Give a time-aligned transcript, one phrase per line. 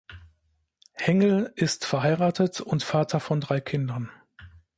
[0.95, 4.09] Hengel ist verheiratet und Vater von drei Kindern.